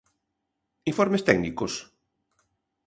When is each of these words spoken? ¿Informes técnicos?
¿Informes 0.91 1.25
técnicos? 1.29 1.73